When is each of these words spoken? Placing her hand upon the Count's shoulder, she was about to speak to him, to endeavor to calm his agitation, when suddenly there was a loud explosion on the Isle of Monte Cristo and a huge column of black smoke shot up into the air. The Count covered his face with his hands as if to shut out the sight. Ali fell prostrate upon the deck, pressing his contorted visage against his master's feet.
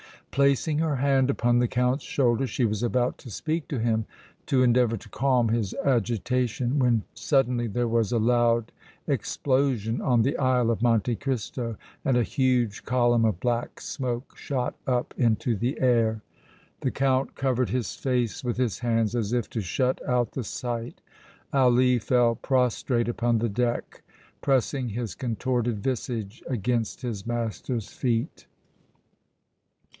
Placing 0.31 0.79
her 0.79 0.95
hand 0.95 1.29
upon 1.29 1.59
the 1.59 1.67
Count's 1.67 2.05
shoulder, 2.05 2.47
she 2.47 2.63
was 2.65 2.81
about 2.81 3.17
to 3.19 3.29
speak 3.29 3.67
to 3.67 3.77
him, 3.79 4.05
to 4.47 4.63
endeavor 4.63 4.95
to 4.97 5.09
calm 5.09 5.49
his 5.49 5.73
agitation, 5.83 6.79
when 6.79 7.03
suddenly 7.13 7.67
there 7.67 7.87
was 7.89 8.11
a 8.13 8.17
loud 8.17 8.71
explosion 9.07 10.01
on 10.01 10.21
the 10.23 10.37
Isle 10.37 10.71
of 10.71 10.81
Monte 10.81 11.17
Cristo 11.17 11.77
and 12.05 12.15
a 12.17 12.23
huge 12.23 12.83
column 12.83 13.25
of 13.25 13.41
black 13.41 13.79
smoke 13.81 14.35
shot 14.37 14.73
up 14.87 15.13
into 15.17 15.55
the 15.55 15.79
air. 15.81 16.23
The 16.79 16.91
Count 16.91 17.35
covered 17.35 17.69
his 17.69 17.93
face 17.93 18.43
with 18.43 18.55
his 18.57 18.79
hands 18.79 19.13
as 19.13 19.33
if 19.33 19.49
to 19.51 19.61
shut 19.61 20.01
out 20.07 20.31
the 20.31 20.45
sight. 20.45 21.01
Ali 21.53 21.99
fell 21.99 22.35
prostrate 22.35 23.09
upon 23.09 23.37
the 23.37 23.49
deck, 23.49 24.01
pressing 24.39 24.89
his 24.89 25.13
contorted 25.13 25.83
visage 25.83 26.41
against 26.47 27.01
his 27.01 27.27
master's 27.27 27.89
feet. 27.89 28.47